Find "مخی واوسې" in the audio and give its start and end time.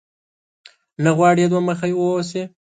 1.67-2.41